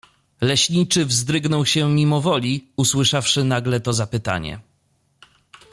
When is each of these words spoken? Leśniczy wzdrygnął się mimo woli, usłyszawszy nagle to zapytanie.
Leśniczy 0.41 1.05
wzdrygnął 1.05 1.65
się 1.65 1.89
mimo 1.89 2.21
woli, 2.21 2.67
usłyszawszy 2.77 3.43
nagle 3.43 3.79
to 3.79 3.93
zapytanie. 3.93 4.59